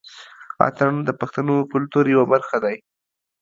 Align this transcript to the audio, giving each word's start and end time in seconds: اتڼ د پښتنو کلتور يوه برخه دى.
اتڼ 0.67 0.91
د 1.07 1.09
پښتنو 1.19 1.55
کلتور 1.71 2.05
يوه 2.13 2.25
برخه 2.33 2.57
دى. 2.63 2.75